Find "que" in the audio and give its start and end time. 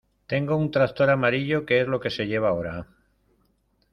1.67-1.79, 1.99-2.09